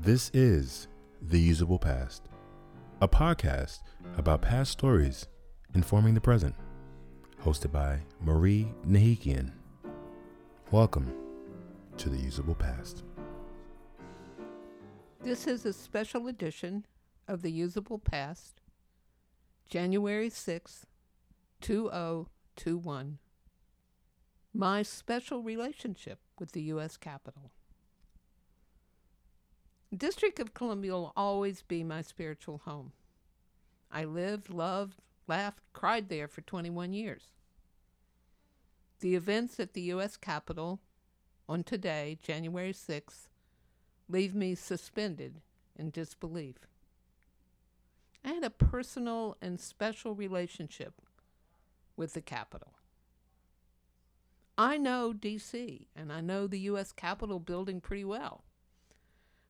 [0.00, 0.86] This is
[1.20, 2.28] The Usable Past,
[3.02, 3.80] a podcast
[4.16, 5.26] about past stories
[5.74, 6.54] informing the present,
[7.42, 9.50] hosted by Marie Nahikian.
[10.70, 11.12] Welcome
[11.96, 13.02] to The Usable Past.
[15.20, 16.86] This is a special edition
[17.26, 18.62] of The Usable Past,
[19.68, 20.84] January 6th,
[21.60, 23.18] 2021.
[24.54, 26.96] My special relationship with the U.S.
[26.96, 27.50] Capitol.
[29.96, 32.92] District of Columbia will always be my spiritual home.
[33.90, 37.30] I lived, loved, laughed, cried there for 21 years.
[39.00, 40.16] The events at the U.S.
[40.16, 40.80] Capitol
[41.48, 43.28] on today, January 6th,
[44.08, 45.40] leave me suspended
[45.74, 46.56] in disbelief.
[48.24, 51.00] I had a personal and special relationship
[51.96, 52.74] with the Capitol.
[54.58, 55.88] I know D.C.
[55.96, 56.92] and I know the U.S.
[56.92, 58.42] Capitol building pretty well.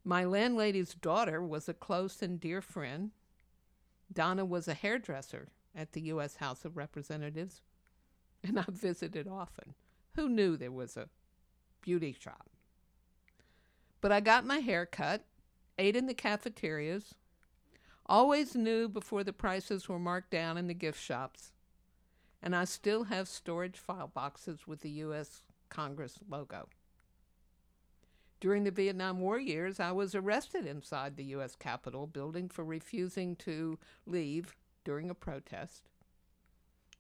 [0.09, 3.11] My landlady's daughter was a close and dear friend.
[4.11, 6.37] Donna was a hairdresser at the U.S.
[6.37, 7.61] House of Representatives,
[8.43, 9.75] and I visited often.
[10.15, 11.11] Who knew there was a
[11.83, 12.49] beauty shop?
[14.01, 15.27] But I got my hair cut,
[15.79, 17.15] ate in the cafeterias,
[18.07, 21.53] always knew before the prices were marked down in the gift shops,
[22.43, 25.43] and I still have storage file boxes with the U.S.
[25.69, 26.71] Congress logo.
[28.41, 31.57] During the Vietnam War years, I was arrested inside the U.S.
[31.57, 35.89] Capitol building for refusing to leave during a protest.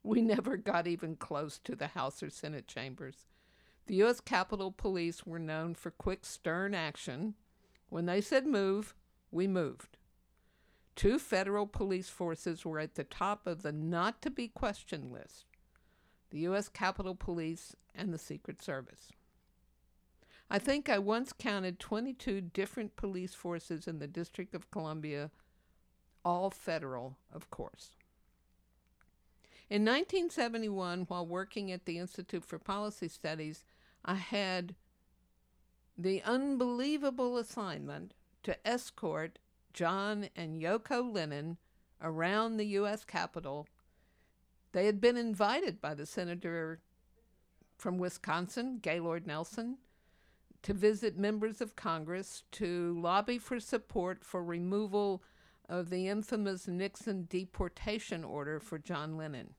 [0.02, 3.26] We never got even close to the House or Senate chambers.
[3.86, 4.20] The U.S.
[4.20, 7.34] Capitol Police were known for quick, stern action.
[7.88, 8.94] When they said move,
[9.30, 9.96] we moved.
[10.96, 15.44] Two federal police forces were at the top of the not to be questioned list
[16.30, 16.68] the U.S.
[16.68, 19.12] Capitol Police and the Secret Service.
[20.50, 25.30] I think I once counted 22 different police forces in the District of Columbia,
[26.24, 27.90] all federal, of course.
[29.68, 33.64] In 1971, while working at the Institute for Policy Studies,
[34.04, 34.74] I had
[35.98, 39.38] the unbelievable assignment to escort
[39.74, 41.58] John and Yoko Lennon
[42.00, 43.04] around the U.S.
[43.04, 43.66] Capitol.
[44.72, 46.80] They had been invited by the senator
[47.76, 49.78] from Wisconsin, Gaylord Nelson,
[50.62, 55.22] to visit members of Congress to lobby for support for removal
[55.68, 59.54] of the infamous Nixon deportation order for John Lennon.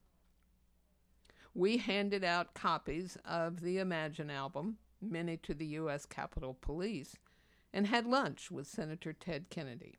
[1.54, 6.06] We handed out copies of the Imagine album, many to the U.S.
[6.06, 7.16] Capitol Police,
[7.72, 9.98] and had lunch with Senator Ted Kennedy.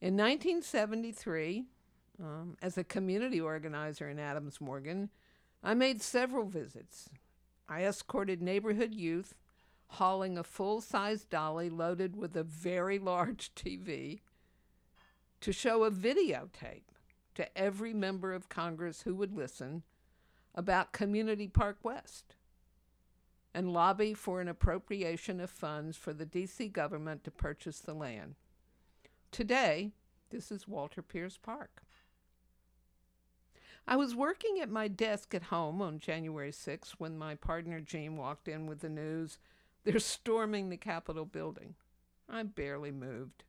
[0.00, 1.64] In 1973,
[2.22, 5.10] um, as a community organizer in Adams Morgan,
[5.62, 7.08] I made several visits
[7.68, 9.34] I escorted neighborhood youth
[9.88, 14.20] hauling a full size dolly loaded with a very large TV
[15.40, 16.82] to show a videotape
[17.34, 19.82] to every member of Congress who would listen
[20.54, 22.34] about Community Park West
[23.54, 26.68] and lobby for an appropriation of funds for the D.C.
[26.68, 28.34] government to purchase the land.
[29.30, 29.92] Today,
[30.30, 31.85] this is Walter Pierce Park.
[33.88, 38.16] I was working at my desk at home on January 6th when my partner Jean
[38.16, 39.38] walked in with the news
[39.86, 41.76] they're storming the Capitol building.
[42.28, 43.44] I barely moved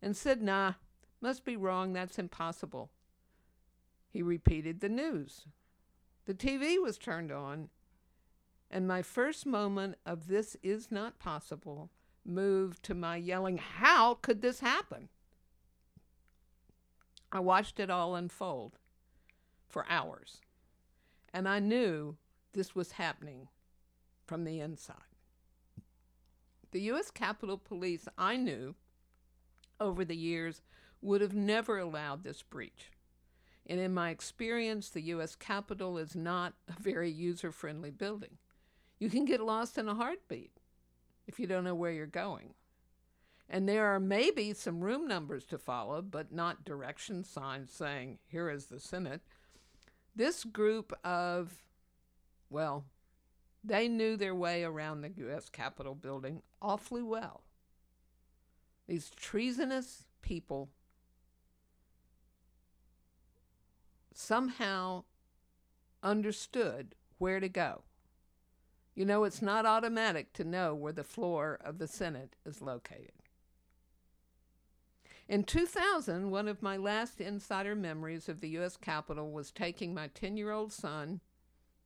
[0.00, 0.72] and said, Nah,
[1.20, 1.92] must be wrong.
[1.92, 2.90] That's impossible.
[4.08, 5.42] He repeated the news.
[6.24, 7.68] The TV was turned on,
[8.70, 11.90] and my first moment of this is not possible
[12.24, 15.10] moved to my yelling, How could this happen?
[17.30, 18.78] I watched it all unfold
[19.68, 20.38] for hours.
[21.32, 22.16] And I knew
[22.52, 23.48] this was happening
[24.26, 24.96] from the inside.
[26.70, 27.10] The U.S.
[27.10, 28.74] Capitol Police, I knew
[29.80, 30.60] over the years,
[31.00, 32.90] would have never allowed this breach.
[33.66, 35.34] And in my experience, the U.S.
[35.34, 38.38] Capitol is not a very user friendly building.
[38.98, 40.52] You can get lost in a heartbeat
[41.26, 42.54] if you don't know where you're going.
[43.48, 48.50] And there are maybe some room numbers to follow, but not direction signs saying, here
[48.50, 49.22] is the Senate.
[50.18, 51.62] This group of,
[52.50, 52.86] well,
[53.62, 55.48] they knew their way around the U.S.
[55.48, 57.44] Capitol building awfully well.
[58.88, 60.70] These treasonous people
[64.12, 65.04] somehow
[66.02, 67.84] understood where to go.
[68.96, 73.17] You know, it's not automatic to know where the floor of the Senate is located.
[75.28, 78.78] In 2000, one of my last insider memories of the U.S.
[78.78, 81.20] Capitol was taking my 10 year old son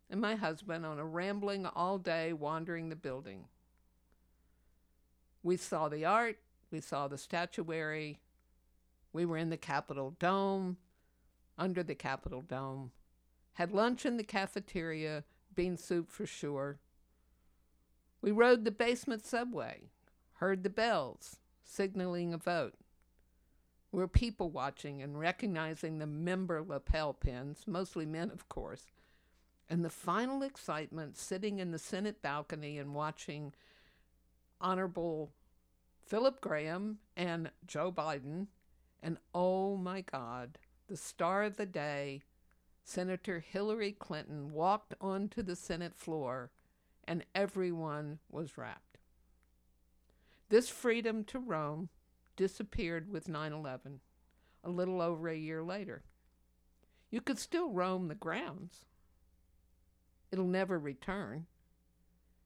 [0.09, 3.47] and my husband on a rambling all day wandering the building.
[5.43, 6.39] We saw the art,
[6.71, 8.21] we saw the statuary,
[9.13, 10.77] we were in the Capitol Dome,
[11.59, 12.93] under the Capitol Dome,
[13.55, 16.79] had lunch in the cafeteria, bean soup for sure.
[18.21, 19.91] We rode the basement subway,
[20.35, 22.75] heard the bells, signaling a vote.
[23.93, 28.87] We were people watching and recognizing the member lapel pins, mostly men, of course,
[29.69, 33.53] and the final excitement sitting in the Senate balcony and watching
[34.63, 35.31] Honorable
[36.07, 38.47] Philip Graham and Joe Biden.
[39.03, 42.23] And oh my God, the star of the day,
[42.85, 46.51] Senator Hillary Clinton walked onto the Senate floor
[47.05, 48.99] and everyone was rapt.
[50.49, 51.89] This freedom to roam
[52.37, 54.01] disappeared with 9 11,
[54.65, 56.03] a little over a year later.
[57.11, 58.87] You could still roam the grounds.
[60.31, 61.47] It'll never return.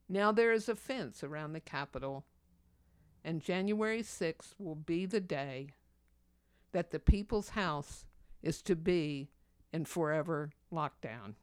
[0.08, 2.24] Now there is a fence around the Capitol,
[3.24, 5.68] and January 6th will be the day
[6.72, 8.04] that the people's house
[8.42, 9.30] is to be
[9.72, 11.34] in forever lockdown.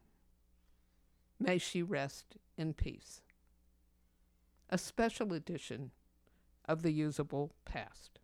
[1.40, 3.22] May she rest in peace.
[4.69, 5.92] A special edition
[6.66, 8.19] of the usable past.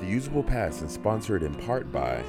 [0.00, 2.24] The Usable Past is sponsored in part by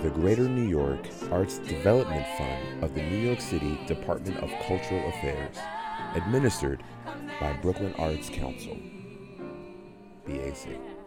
[0.00, 5.08] the Greater New York Arts Development Fund of the New York City Department of Cultural
[5.08, 5.56] Affairs,
[6.16, 6.82] administered
[7.40, 8.76] by Brooklyn Arts Council.
[10.26, 11.01] BAC.